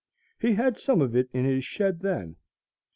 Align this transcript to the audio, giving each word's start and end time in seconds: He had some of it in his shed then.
He 0.39 0.53
had 0.55 0.79
some 0.79 0.99
of 0.99 1.15
it 1.15 1.29
in 1.31 1.45
his 1.45 1.63
shed 1.63 1.99
then. 1.99 2.37